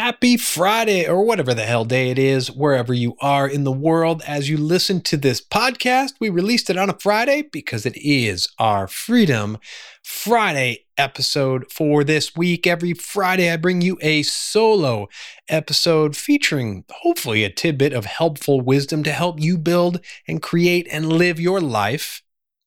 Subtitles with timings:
[0.00, 4.22] Happy Friday, or whatever the hell day it is, wherever you are in the world.
[4.26, 8.48] As you listen to this podcast, we released it on a Friday because it is
[8.58, 9.58] our Freedom
[10.02, 12.66] Friday episode for this week.
[12.66, 15.08] Every Friday, I bring you a solo
[15.50, 21.12] episode featuring hopefully a tidbit of helpful wisdom to help you build and create and
[21.12, 22.22] live your life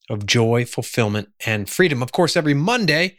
[0.07, 2.03] of joy, fulfillment, and freedom.
[2.03, 3.17] Of course, every Monday,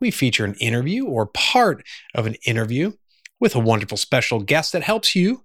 [0.00, 2.90] we feature an interview or part of an interview
[3.42, 5.42] with a wonderful special guest that helps you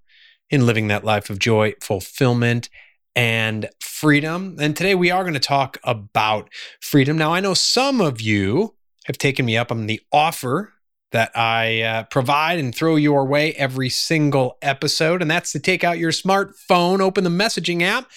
[0.51, 2.70] in living that life of joy, fulfillment,
[3.15, 4.55] and freedom.
[4.61, 6.47] And today we are going to talk about
[6.79, 7.17] freedom.
[7.17, 8.75] Now, I know some of you
[9.05, 10.73] have taken me up on the offer
[11.11, 15.84] that I uh, provide and throw your way every single episode, and that's to take
[15.84, 18.11] out your smartphone, open the messaging app,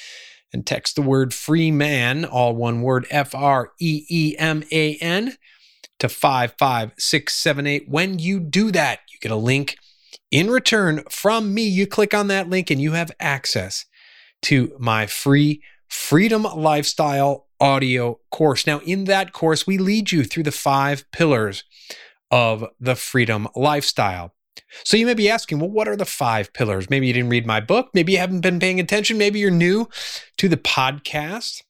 [0.53, 4.97] and text the word free man, all one word, F R E E M A
[4.97, 5.39] N,
[6.01, 7.89] to 55678.
[7.89, 9.77] When you do that, you get a link
[10.31, 11.63] in return from me.
[11.63, 13.85] You click on that link and you have access
[14.43, 18.67] to my free Freedom Lifestyle audio course.
[18.67, 21.65] Now, in that course, we lead you through the five pillars
[22.31, 24.33] of the freedom lifestyle.
[24.85, 26.89] So you may be asking, well, what are the five pillars?
[26.89, 27.91] Maybe you didn't read my book.
[27.93, 29.19] Maybe you haven't been paying attention.
[29.19, 29.89] Maybe you're new
[30.39, 31.63] to the podcast.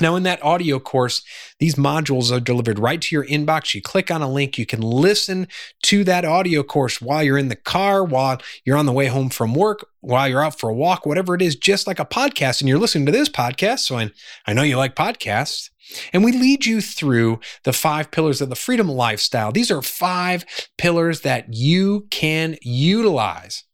[0.00, 1.22] Now, in that audio course,
[1.60, 3.74] these modules are delivered right to your inbox.
[3.74, 5.46] You click on a link, you can listen
[5.84, 9.30] to that audio course while you're in the car, while you're on the way home
[9.30, 12.60] from work, while you're out for a walk, whatever it is, just like a podcast.
[12.60, 13.80] And you're listening to this podcast.
[13.80, 14.10] So I,
[14.46, 15.70] I know you like podcasts.
[16.12, 19.52] And we lead you through the five pillars of the freedom lifestyle.
[19.52, 20.44] These are five
[20.78, 23.64] pillars that you can utilize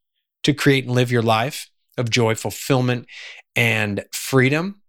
[0.43, 3.07] to create and live your life of joy, fulfillment,
[3.55, 4.81] and freedom.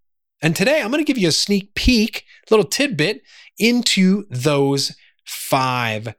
[0.41, 3.21] And today I'm going to give you a sneak peek, little tidbit
[3.59, 6.15] into those five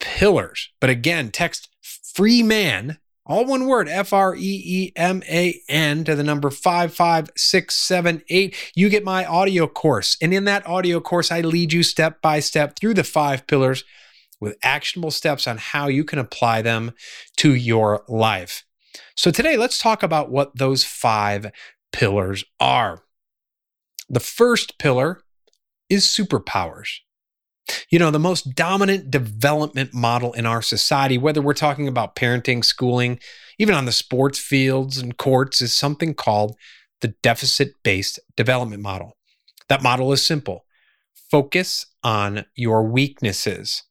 [0.00, 0.70] pillars.
[0.80, 6.04] But again, text free man, all one word, F R E E M A N
[6.04, 8.54] to the number 55678.
[8.76, 10.16] You get my audio course.
[10.22, 13.82] And in that audio course, I lead you step by step through the five pillars
[14.40, 16.92] with actionable steps on how you can apply them
[17.38, 18.64] to your life.
[19.16, 21.50] So today, let's talk about what those five
[21.92, 23.03] pillars are.
[24.08, 25.22] The first pillar
[25.88, 26.98] is superpowers.
[27.88, 32.64] You know, the most dominant development model in our society, whether we're talking about parenting,
[32.64, 33.18] schooling,
[33.58, 36.56] even on the sports fields and courts, is something called
[37.00, 39.16] the deficit based development model.
[39.68, 40.64] That model is simple
[41.30, 43.82] focus on your weaknesses.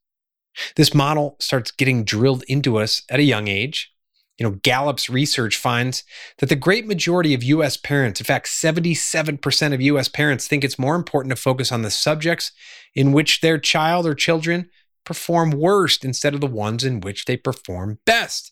[0.75, 3.92] This model starts getting drilled into us at a young age.
[4.37, 6.03] You know, Gallup's research finds
[6.39, 10.79] that the great majority of US parents, in fact, 77% of US parents, think it's
[10.79, 12.51] more important to focus on the subjects
[12.95, 14.69] in which their child or children
[15.05, 18.51] perform worst instead of the ones in which they perform best.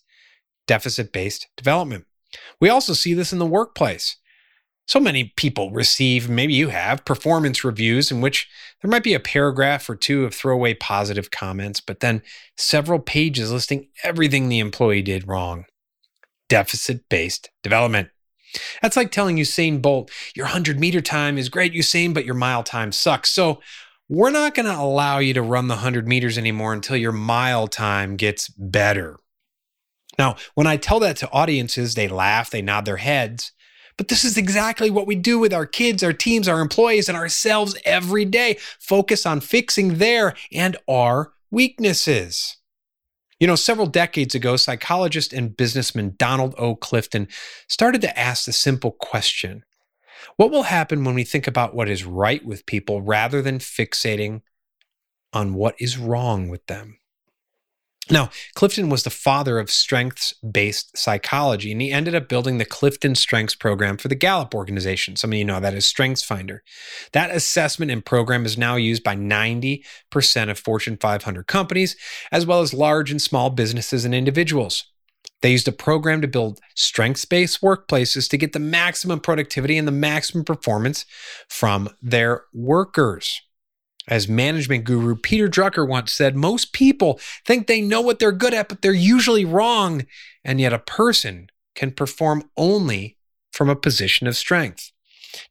[0.68, 2.04] Deficit based development.
[2.60, 4.16] We also see this in the workplace.
[4.86, 8.48] So many people receive, maybe you have, performance reviews in which
[8.80, 12.22] there might be a paragraph or two of throwaway positive comments, but then
[12.56, 15.64] several pages listing everything the employee did wrong
[16.52, 18.10] deficit based development.
[18.82, 22.62] That's like telling Usain Bolt, your 100 meter time is great, Usain, but your mile
[22.62, 23.30] time sucks.
[23.30, 23.62] So
[24.06, 27.68] we're not going to allow you to run the 100 meters anymore until your mile
[27.68, 29.16] time gets better.
[30.18, 33.52] Now, when I tell that to audiences, they laugh, they nod their heads.
[33.96, 37.16] But this is exactly what we do with our kids, our teams, our employees, and
[37.16, 38.58] ourselves every day.
[38.78, 42.58] Focus on fixing their and our weaknesses.
[43.42, 46.76] You know, several decades ago, psychologist and businessman Donald O.
[46.76, 47.26] Clifton
[47.66, 49.64] started to ask the simple question
[50.36, 54.42] What will happen when we think about what is right with people rather than fixating
[55.32, 56.98] on what is wrong with them?
[58.12, 62.66] Now, Clifton was the father of strengths based psychology, and he ended up building the
[62.66, 65.16] Clifton Strengths Program for the Gallup organization.
[65.16, 66.62] Some of you know that is Strengths Finder.
[67.12, 71.96] That assessment and program is now used by 90% of Fortune 500 companies,
[72.30, 74.84] as well as large and small businesses and individuals.
[75.40, 79.88] They used a program to build strengths based workplaces to get the maximum productivity and
[79.88, 81.06] the maximum performance
[81.48, 83.40] from their workers.
[84.08, 88.54] As management guru Peter Drucker once said, most people think they know what they're good
[88.54, 90.06] at, but they're usually wrong.
[90.44, 93.16] And yet a person can perform only
[93.52, 94.90] from a position of strength.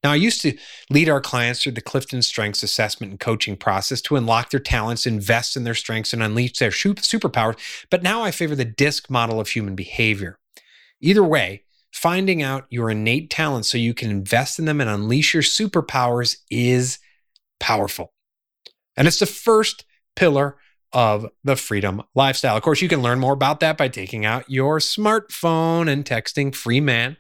[0.04, 0.56] Now, I used to
[0.90, 5.08] lead our clients through the Clifton Strengths assessment and coaching process to unlock their talents,
[5.08, 7.58] invest in their strengths, and unleash their superpowers.
[7.90, 10.38] But now I favor the DISC model of human behavior.
[11.00, 15.34] Either way, finding out your innate talents so you can invest in them and unleash
[15.34, 17.00] your superpowers is
[17.60, 18.14] powerful.
[18.98, 19.86] And it's the first
[20.16, 20.58] pillar
[20.94, 22.58] of the freedom lifestyle.
[22.58, 26.54] Of course, you can learn more about that by taking out your smartphone and texting
[26.54, 27.16] free man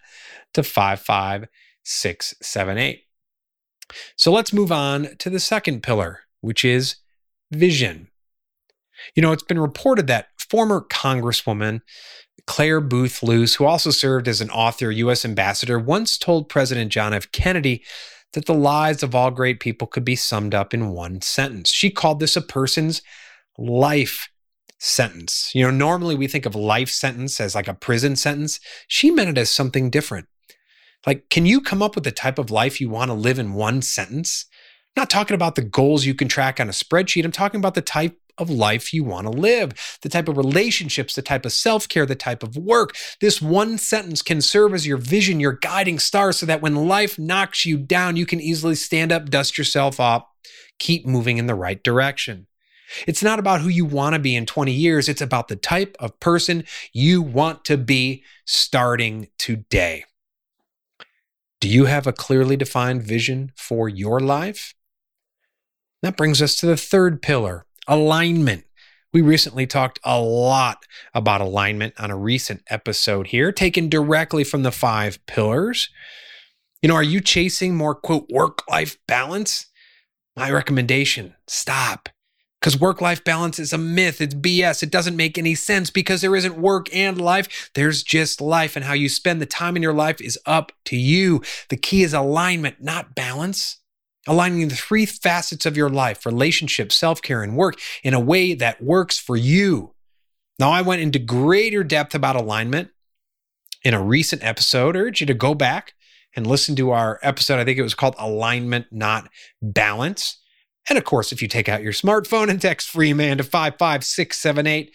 [0.53, 3.03] to 55678.
[4.15, 6.95] So let's move on to the second pillar, which is
[7.51, 8.07] vision.
[9.15, 11.81] You know, it's been reported that former Congresswoman
[12.47, 15.25] Clare Boothe Luce, who also served as an author, U.S.
[15.25, 17.31] ambassador, once told President John F.
[17.31, 17.83] Kennedy
[18.33, 21.72] that the lives of all great people could be summed up in one sentence.
[21.72, 23.01] She called this a person's
[23.57, 24.30] life
[24.80, 25.51] sentence.
[25.54, 28.60] You know, normally we think of life sentence as like a prison sentence.
[28.88, 30.28] She meant it as something different.
[31.06, 33.54] Like, can you come up with the type of life you want to live in
[33.54, 34.45] one sentence?
[34.95, 37.25] I'm not talking about the goals you can track on a spreadsheet.
[37.25, 41.16] I'm talking about the type of life you want to live, the type of relationships,
[41.16, 42.95] the type of self care, the type of work.
[43.19, 47.18] This one sentence can serve as your vision, your guiding star, so that when life
[47.19, 50.25] knocks you down, you can easily stand up, dust yourself off,
[50.80, 52.48] keep moving in the right direction.
[53.07, 55.07] It's not about who you want to be in 20 years.
[55.07, 60.04] It's about the type of person you want to be starting today.
[61.62, 64.74] Do you have a clearly defined vision for your life?
[66.01, 68.66] That brings us to the third pillar alignment.
[69.13, 74.63] We recently talked a lot about alignment on a recent episode here, taken directly from
[74.63, 75.89] the five pillars.
[76.81, 79.68] You know, are you chasing more, quote, work life balance?
[80.36, 82.10] My recommendation stop.
[82.62, 84.22] Because work life balance is a myth.
[84.22, 84.83] It's BS.
[84.83, 87.72] It doesn't make any sense because there isn't work and life.
[87.74, 90.95] There's just life, and how you spend the time in your life is up to
[90.95, 91.42] you.
[91.69, 93.81] The key is alignment, not balance.
[94.27, 98.53] Aligning the three facets of your life relationship, self care, and work in a way
[98.53, 99.94] that works for you.
[100.59, 102.89] Now, I went into greater depth about alignment
[103.83, 104.95] in a recent episode.
[104.95, 105.95] I urge you to go back
[106.35, 107.59] and listen to our episode.
[107.59, 109.29] I think it was called Alignment, Not
[109.62, 110.38] Balance.
[110.88, 114.91] And of course, if you take out your smartphone and text free man to 55678,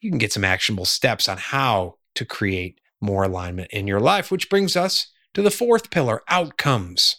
[0.00, 4.30] you can get some actionable steps on how to create more alignment in your life,
[4.30, 7.16] which brings us to the fourth pillar outcomes.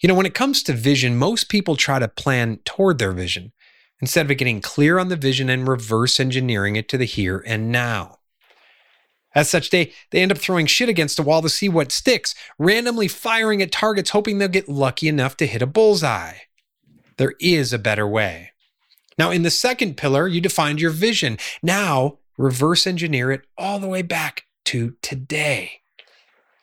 [0.00, 3.52] You know, when it comes to vision, most people try to plan toward their vision
[4.00, 7.70] instead of getting clear on the vision and reverse engineering it to the here and
[7.70, 8.18] now.
[9.34, 12.34] As such, they, they end up throwing shit against a wall to see what sticks,
[12.58, 16.38] randomly firing at targets, hoping they'll get lucky enough to hit a bullseye.
[17.16, 18.52] There is a better way.
[19.18, 21.38] Now, in the second pillar, you defined your vision.
[21.62, 25.79] Now, reverse engineer it all the way back to today.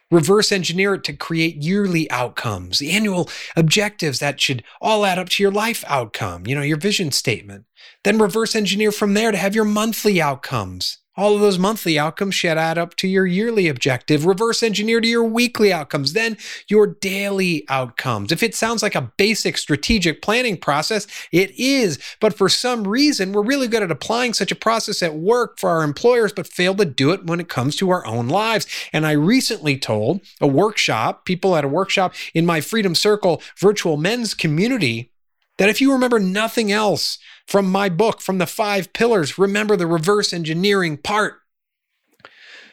[0.10, 5.28] Reverse engineer it to create yearly outcomes, the annual objectives that should all add up
[5.30, 7.66] to your life outcome, you know, your vision statement.
[8.06, 11.00] Then reverse engineer from there to have your monthly outcomes.
[11.18, 14.26] All of those monthly outcomes should add up to your yearly objective.
[14.26, 16.38] Reverse engineer to your weekly outcomes, then
[16.68, 18.32] your daily outcomes.
[18.32, 21.98] If it sounds like a basic strategic planning process, it is.
[22.20, 25.72] But for some reason, we're really good at applying such a process at work for
[25.72, 28.68] our employers, but fail to do it when it comes to our own lives.
[28.94, 33.98] And I recently told a workshop, people at a workshop in my Freedom Circle virtual
[33.98, 35.12] men's community,
[35.58, 37.18] that if you remember nothing else
[37.48, 41.40] from my book, from the five pillars, remember the reverse engineering part.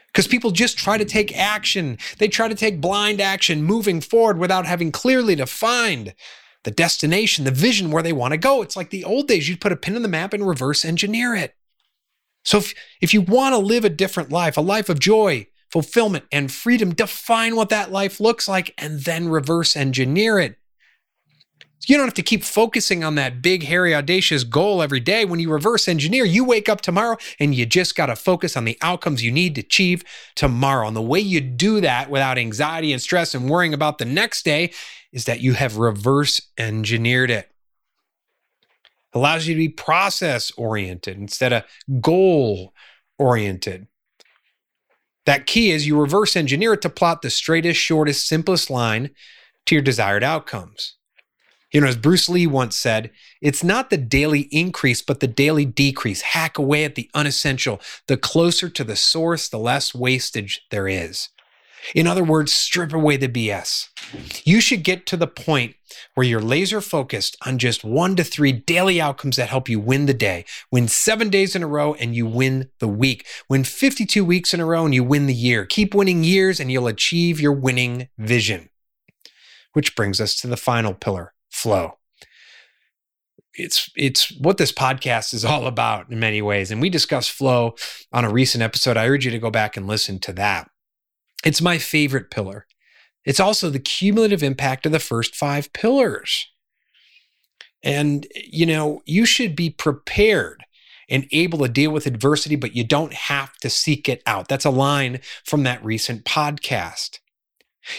[0.09, 1.99] Because people just try to take action.
[2.19, 6.15] They try to take blind action, moving forward without having clearly defined
[6.65, 8.63] the destination, the vision where they want to go.
[8.63, 11.35] It's like the old days, you'd put a pin in the map and reverse engineer
[11.35, 11.55] it.
[12.45, 16.25] So if, if you want to live a different life, a life of joy, fulfillment,
[16.31, 20.59] and freedom, define what that life looks like and then reverse engineer it.
[21.89, 25.25] You don't have to keep focusing on that big, hairy, audacious goal every day.
[25.25, 28.65] When you reverse engineer, you wake up tomorrow and you just got to focus on
[28.65, 30.87] the outcomes you need to achieve tomorrow.
[30.87, 34.45] And the way you do that without anxiety and stress and worrying about the next
[34.45, 34.73] day
[35.13, 37.51] is that you have reverse engineered it.
[39.13, 41.65] Allows you to be process oriented instead of
[42.01, 42.75] goal
[43.19, 43.87] oriented.
[45.27, 49.11] That key is you reverse engineer it to plot the straightest, shortest, simplest line
[49.67, 50.97] to your desired outcomes.
[51.75, 53.11] You know, as Bruce Lee once said,
[53.43, 56.21] it's not the daily increase, but the daily decrease.
[56.21, 57.81] Hack away at the unessential.
[58.07, 61.31] The closer to the source, the less wastage there is.
[61.93, 63.89] In other words, strip away the BS.
[64.45, 65.75] You should get to the point
[66.15, 70.07] where you're laser focused on just one to three daily outcomes that help you win
[70.07, 70.45] the day.
[70.71, 73.27] Win seven days in a row and you win the week.
[73.51, 75.67] Win 52 weeks in a row and you win the year.
[75.67, 78.71] Keep winning years and you'll achieve your winning vision.
[79.73, 81.99] Which brings us to the final pillar flow.
[83.55, 86.71] It's it's what this podcast is all about in many ways.
[86.71, 87.75] And we discussed flow
[88.13, 88.97] on a recent episode.
[88.97, 90.71] I urge you to go back and listen to that.
[91.45, 92.67] It's my favorite pillar.
[93.25, 96.51] It's also the cumulative impact of the first five pillars.
[97.83, 100.65] And, you know, you should be prepared
[101.09, 104.49] and able to deal with adversity, but you don't have to seek it out.
[104.49, 107.19] That's a line from that recent podcast.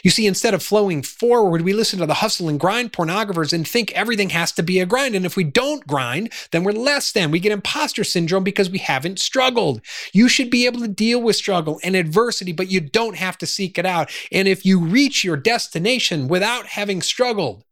[0.03, 3.67] You see, instead of flowing forward, we listen to the hustle and grind pornographers and
[3.67, 5.15] think everything has to be a grind.
[5.15, 7.31] And if we don't grind, then we're less than.
[7.31, 9.81] We get imposter syndrome because we haven't struggled.
[10.13, 13.45] You should be able to deal with struggle and adversity, but you don't have to
[13.45, 14.11] seek it out.
[14.31, 17.63] And if you reach your destination without having struggled,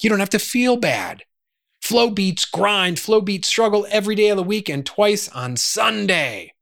[0.00, 1.24] you don't have to feel bad.
[1.80, 6.52] Flow beats grind, flow beats struggle every day of the week and twice on Sunday.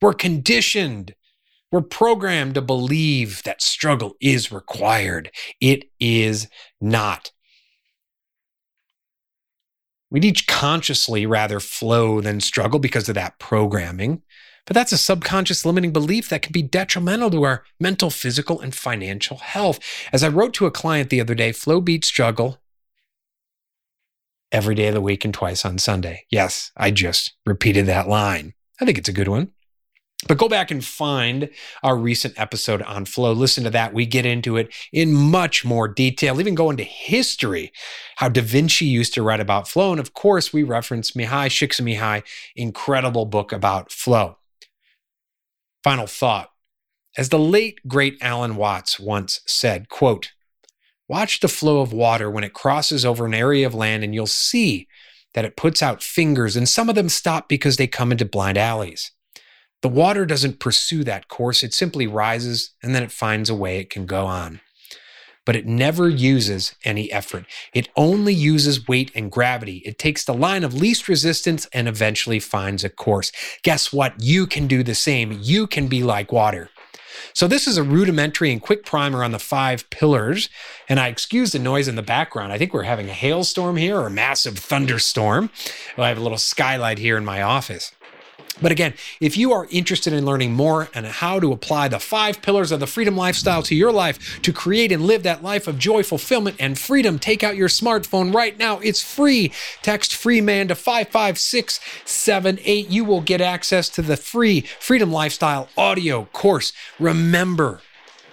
[0.00, 1.14] We're conditioned.
[1.72, 5.30] We're programmed to believe that struggle is required.
[5.60, 6.48] It is
[6.80, 7.32] not.
[10.10, 14.20] We'd each consciously rather flow than struggle because of that programming.
[14.66, 18.74] But that's a subconscious limiting belief that can be detrimental to our mental, physical, and
[18.74, 19.80] financial health.
[20.12, 22.58] As I wrote to a client the other day, flow beats struggle
[24.52, 26.26] every day of the week and twice on Sunday.
[26.30, 28.52] Yes, I just repeated that line.
[28.78, 29.52] I think it's a good one.
[30.28, 31.50] But go back and find
[31.82, 33.32] our recent episode on flow.
[33.32, 33.92] Listen to that.
[33.92, 37.72] We get into it in much more detail, even go into history,
[38.16, 39.90] how Da Vinci used to write about flow.
[39.90, 42.22] And of course, we reference Mihaly Csikszentmihalyi,
[42.54, 44.36] incredible book about flow.
[45.82, 46.50] Final thought.
[47.16, 50.32] As the late great Alan Watts once said, quote,
[51.08, 54.26] Watch the flow of water when it crosses over an area of land, and you'll
[54.26, 54.88] see
[55.34, 58.56] that it puts out fingers, and some of them stop because they come into blind
[58.56, 59.10] alleys.
[59.82, 63.78] The water doesn't pursue that course, it simply rises and then it finds a way
[63.78, 64.60] it can go on.
[65.44, 67.46] But it never uses any effort.
[67.74, 69.82] It only uses weight and gravity.
[69.84, 73.32] It takes the line of least resistance and eventually finds a course.
[73.64, 74.14] Guess what?
[74.20, 75.36] You can do the same.
[75.42, 76.70] You can be like water.
[77.34, 80.48] So this is a rudimentary and quick primer on the five pillars.
[80.88, 82.52] And I excuse the noise in the background.
[82.52, 85.50] I think we're having a hailstorm here or a massive thunderstorm.
[85.98, 87.92] I have a little skylight here in my office.
[88.62, 92.40] But again, if you are interested in learning more on how to apply the five
[92.40, 95.78] pillars of the freedom lifestyle to your life to create and live that life of
[95.78, 98.78] joy, fulfillment, and freedom, take out your smartphone right now.
[98.78, 99.52] It's free.
[99.82, 102.88] Text free man to 55678.
[102.88, 106.72] You will get access to the free freedom lifestyle audio course.
[106.98, 107.80] Remember,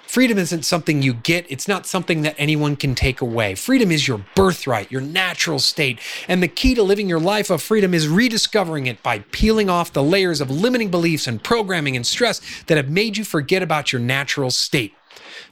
[0.09, 3.53] Freedom isn't something you get, it's not something that anyone can take away.
[3.53, 5.99] Freedom is your birthright, your natural state.
[6.27, 9.93] And the key to living your life of freedom is rediscovering it by peeling off
[9.93, 13.93] the layers of limiting beliefs and programming and stress that have made you forget about
[13.93, 14.95] your natural state.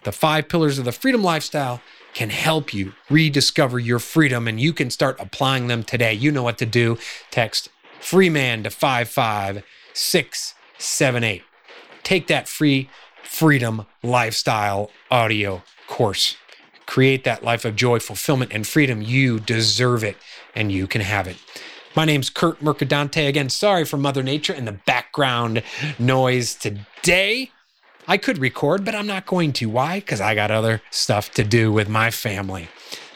[0.05, 1.79] The five pillars of the freedom lifestyle
[2.15, 6.15] can help you rediscover your freedom and you can start applying them today.
[6.15, 6.97] You know what to do.
[7.29, 11.43] Text freeman to 55678.
[12.01, 12.89] Take that free
[13.27, 16.38] freedom lifestyle audio course.
[16.86, 19.01] Create that life of joy, fulfillment, and freedom.
[19.01, 20.17] You deserve it
[20.55, 21.38] and you can have it.
[21.96, 23.27] My name's Kurt Mercadante.
[23.27, 25.62] Again, sorry for Mother Nature and the background
[26.00, 27.51] noise today.
[28.07, 29.67] I could record, but I'm not going to.
[29.67, 30.00] Why?
[30.00, 32.69] Because I got other stuff to do with my family.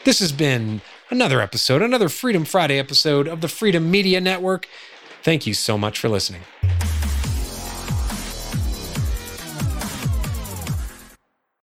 [0.04, 4.68] This has been another episode, another Freedom Friday episode of the Freedom Media Network.
[5.22, 6.42] Thank you so much for listening.